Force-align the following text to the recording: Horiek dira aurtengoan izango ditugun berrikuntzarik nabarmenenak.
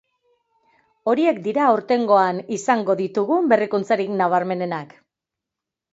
Horiek 1.11 1.41
dira 1.49 1.67
aurtengoan 1.73 2.41
izango 2.57 2.97
ditugun 3.05 3.53
berrikuntzarik 3.55 4.13
nabarmenenak. 4.23 4.97